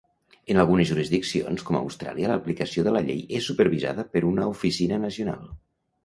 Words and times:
En 0.51 0.59
algunes 0.61 0.87
jurisdiccions, 0.91 1.65
com 1.67 1.75
Austràlia, 1.79 2.31
l'aplicació 2.31 2.85
de 2.87 2.93
la 2.95 3.01
llei 3.09 3.21
és 3.41 3.49
supervisada 3.51 4.05
per 4.15 4.23
una 4.31 4.47
oficina 4.53 4.99
nacional. 5.05 5.45